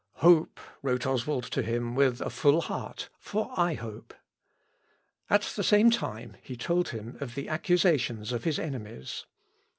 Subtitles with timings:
[0.15, 4.15] "Hope," wrote Oswald to him with a full heart, "for I hope."
[5.29, 9.27] At the same time he told him of the accusations of his enemies.